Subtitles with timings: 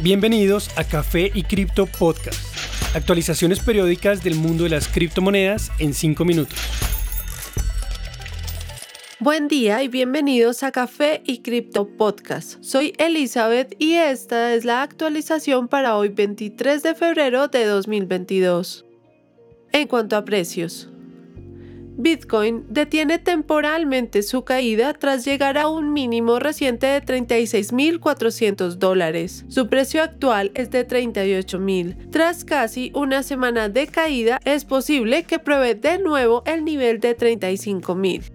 [0.00, 2.38] Bienvenidos a Café y Cripto Podcast.
[2.94, 6.56] Actualizaciones periódicas del mundo de las criptomonedas en 5 minutos.
[9.18, 12.62] Buen día y bienvenidos a Café y Cripto Podcast.
[12.62, 18.84] Soy Elizabeth y esta es la actualización para hoy 23 de febrero de 2022.
[19.72, 20.88] En cuanto a precios,
[22.00, 29.44] Bitcoin detiene temporalmente su caída tras llegar a un mínimo reciente de 36.400 dólares.
[29.48, 32.10] Su precio actual es de 38.000.
[32.12, 37.16] Tras casi una semana de caída, es posible que pruebe de nuevo el nivel de
[37.16, 38.30] 35.000.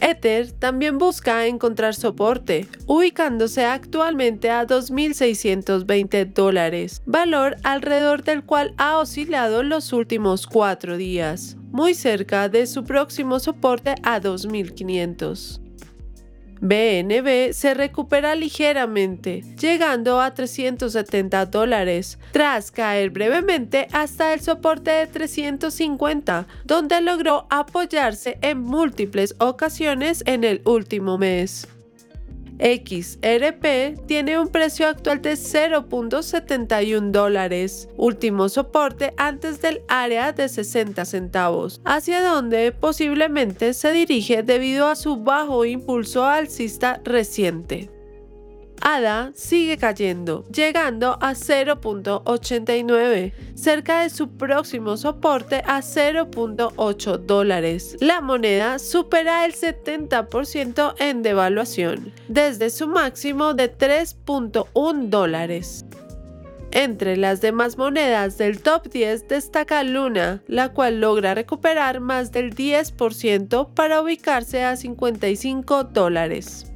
[0.00, 8.98] Ether también busca encontrar soporte, ubicándose actualmente a 2.620 dólares, valor alrededor del cual ha
[8.98, 15.60] oscilado los últimos cuatro días muy cerca de su próximo soporte a 2500.
[16.60, 25.08] BNB se recupera ligeramente, llegando a 370 dólares, tras caer brevemente hasta el soporte de
[25.08, 31.66] 350, donde logró apoyarse en múltiples ocasiones en el último mes.
[32.62, 41.04] XRP tiene un precio actual de 0.71 dólares, último soporte antes del área de 60
[41.04, 47.90] centavos, hacia donde posiblemente se dirige debido a su bajo impulso alcista reciente.
[48.84, 57.96] ADA sigue cayendo, llegando a 0.89, cerca de su próximo soporte a 0.8 dólares.
[58.00, 65.86] La moneda supera el 70% en devaluación, desde su máximo de 3.1 dólares.
[66.72, 72.54] Entre las demás monedas del top 10 destaca Luna, la cual logra recuperar más del
[72.54, 76.72] 10% para ubicarse a 55 dólares.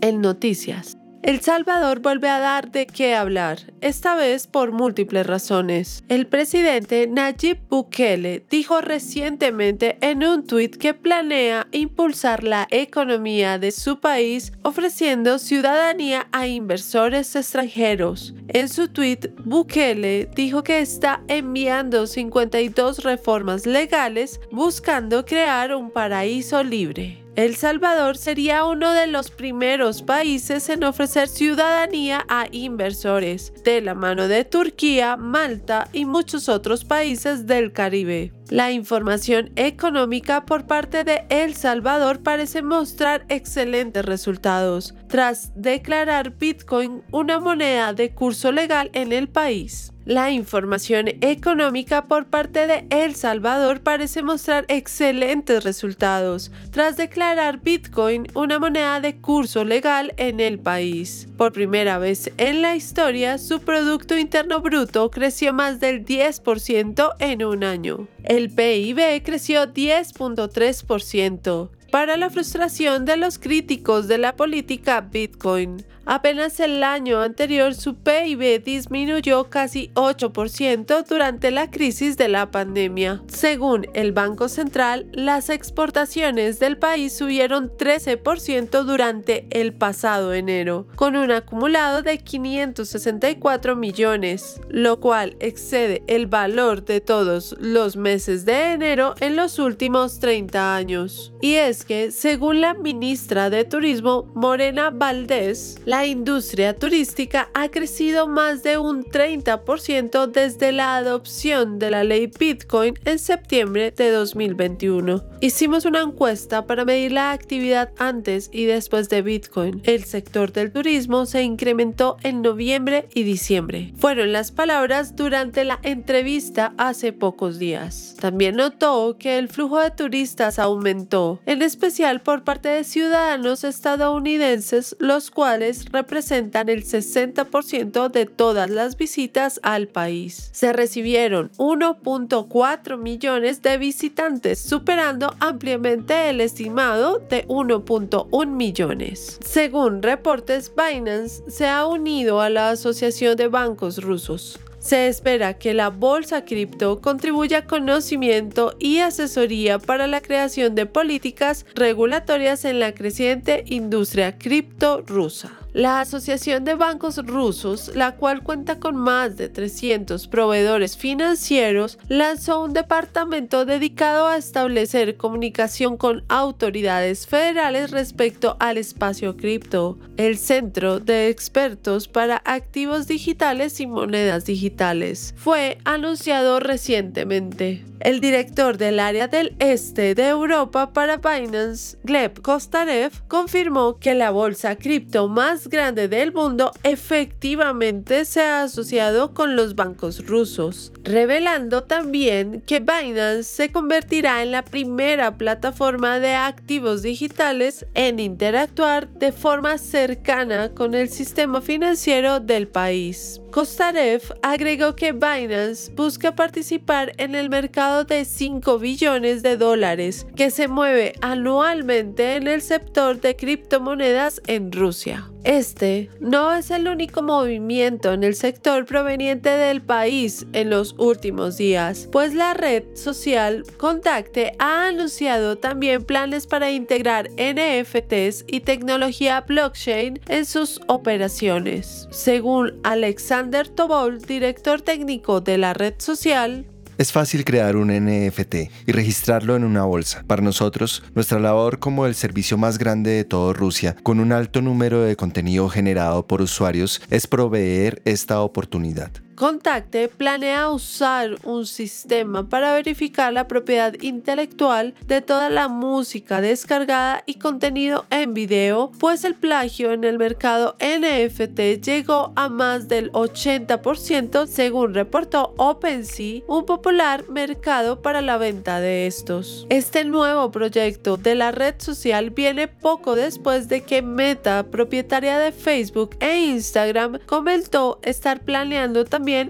[0.00, 0.97] En noticias.
[1.22, 6.04] El Salvador vuelve a dar de qué hablar, esta vez por múltiples razones.
[6.08, 13.72] El presidente Nayib Bukele dijo recientemente en un tuit que planea impulsar la economía de
[13.72, 18.32] su país ofreciendo ciudadanía a inversores extranjeros.
[18.46, 26.62] En su tuit, Bukele dijo que está enviando 52 reformas legales buscando crear un paraíso
[26.62, 27.27] libre.
[27.38, 33.94] El Salvador sería uno de los primeros países en ofrecer ciudadanía a inversores, de la
[33.94, 38.32] mano de Turquía, Malta y muchos otros países del Caribe.
[38.48, 47.04] La información económica por parte de El Salvador parece mostrar excelentes resultados, tras declarar Bitcoin
[47.12, 49.92] una moneda de curso legal en el país.
[50.08, 58.26] La información económica por parte de El Salvador parece mostrar excelentes resultados tras declarar Bitcoin
[58.32, 61.28] una moneda de curso legal en el país.
[61.36, 67.44] Por primera vez en la historia, su Producto Interno Bruto creció más del 10% en
[67.44, 68.08] un año.
[68.24, 75.84] El PIB creció 10.3%, para la frustración de los críticos de la política Bitcoin.
[76.10, 83.20] Apenas el año anterior su PIB disminuyó casi 8% durante la crisis de la pandemia.
[83.26, 91.14] Según el Banco Central, las exportaciones del país subieron 13% durante el pasado enero, con
[91.14, 98.72] un acumulado de 564 millones, lo cual excede el valor de todos los meses de
[98.72, 101.34] enero en los últimos 30 años.
[101.42, 108.28] Y es que, según la ministra de Turismo Morena Valdés, la industria turística ha crecido
[108.28, 115.22] más de un 30% desde la adopción de la ley Bitcoin en septiembre de 2021.
[115.40, 119.80] Hicimos una encuesta para medir la actividad antes y después de Bitcoin.
[119.84, 123.92] El sector del turismo se incrementó en noviembre y diciembre.
[123.98, 128.16] Fueron las palabras durante la entrevista hace pocos días.
[128.20, 134.96] También notó que el flujo de turistas aumentó, en especial por parte de ciudadanos estadounidenses,
[134.98, 140.50] los cuales representan el 60% de todas las visitas al país.
[140.52, 149.38] Se recibieron 1.4 millones de visitantes, superando ampliamente el estimado de 1.1 millones.
[149.44, 154.58] Según reportes, Binance se ha unido a la Asociación de Bancos Rusos.
[154.78, 161.66] Se espera que la bolsa cripto contribuya conocimiento y asesoría para la creación de políticas
[161.74, 165.52] regulatorias en la creciente industria cripto rusa.
[165.78, 172.64] La Asociación de Bancos Rusos, la cual cuenta con más de 300 proveedores financieros, lanzó
[172.64, 180.98] un departamento dedicado a establecer comunicación con autoridades federales respecto al espacio cripto, el Centro
[180.98, 185.32] de Expertos para Activos Digitales y Monedas Digitales.
[185.36, 187.84] Fue anunciado recientemente.
[188.00, 194.30] El director del área del este de Europa para Binance, Gleb Kostarev, confirmó que la
[194.30, 201.84] bolsa cripto más grande del mundo efectivamente se ha asociado con los bancos rusos, revelando
[201.84, 209.32] también que Binance se convertirá en la primera plataforma de activos digitales en interactuar de
[209.32, 213.40] forma cercana con el sistema financiero del país.
[213.50, 220.50] Kostarev agregó que Binance busca participar en el mercado de 5 billones de dólares que
[220.50, 225.30] se mueve anualmente en el sector de criptomonedas en Rusia.
[225.44, 231.56] Este no es el único movimiento en el sector proveniente del país en los últimos
[231.56, 239.40] días, pues la red social Contacte ha anunciado también planes para integrar NFTs y tecnología
[239.42, 242.08] blockchain en sus operaciones.
[242.10, 246.66] Según Alexander Tobol, director técnico de la red social,
[246.98, 248.54] es fácil crear un NFT
[248.86, 250.24] y registrarlo en una bolsa.
[250.26, 254.60] Para nosotros, nuestra labor como el servicio más grande de todo Rusia, con un alto
[254.60, 259.10] número de contenido generado por usuarios, es proveer esta oportunidad.
[259.38, 267.22] Contacte planea usar un sistema para verificar la propiedad intelectual de toda la música descargada
[267.24, 273.12] y contenido en video, pues el plagio en el mercado NFT llegó a más del
[273.12, 279.68] 80% según reportó OpenSea, un popular mercado para la venta de estos.
[279.70, 285.52] Este nuevo proyecto de la red social viene poco después de que Meta, propietaria de
[285.52, 289.04] Facebook e Instagram, comentó estar planeando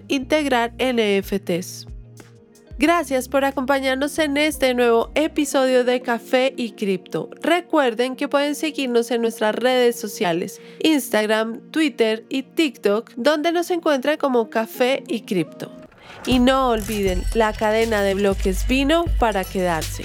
[0.09, 1.87] integrar NFTs.
[2.79, 7.29] Gracias por acompañarnos en este nuevo episodio de Café y Cripto.
[7.43, 14.17] Recuerden que pueden seguirnos en nuestras redes sociales, Instagram, Twitter y TikTok, donde nos encuentran
[14.17, 15.73] como Café y Cripto.
[16.25, 20.05] Y no olviden, la cadena de bloques vino para quedarse.